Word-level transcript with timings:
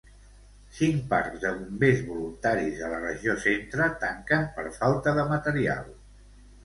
Cinc 0.77 1.03
parcs 1.11 1.43
de 1.43 1.51
bombers 1.57 2.01
voluntaris 2.07 2.79
de 2.85 2.89
la 2.95 3.03
Regió 3.03 3.35
Centre 3.47 3.91
tanquen 4.05 4.49
per 4.57 4.67
falta 4.79 5.15
de 5.21 5.27
material. 5.37 5.87